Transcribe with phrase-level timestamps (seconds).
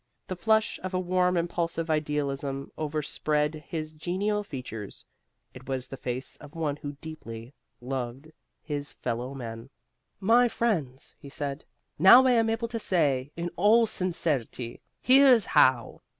[0.25, 5.05] The flush of a warm, impulsive idealism over spread his genial features.
[5.53, 8.31] It was the face of one who deeply loved
[8.63, 9.69] his fellow men.
[10.19, 11.63] "My friends," he said,
[11.99, 16.01] "now I am able to say, in all sincerity, Here's How.